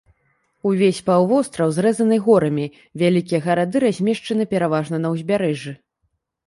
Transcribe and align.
Увесь 0.69 1.01
паўвостраў 1.09 1.75
зрэзаны 1.77 2.17
горамі, 2.29 2.65
вялікія 3.03 3.43
гарады 3.47 3.77
размешчаны 3.87 4.43
пераважна 4.57 4.95
на 5.07 5.15
ўзбярэжжы. 5.17 5.79